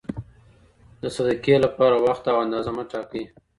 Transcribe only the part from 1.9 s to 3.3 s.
وخت او اندازه مه ټاکئ.